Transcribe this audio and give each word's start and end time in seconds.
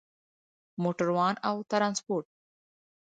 موټروان 0.83 1.35
او 1.49 1.55
ترانسپورت 1.71 2.27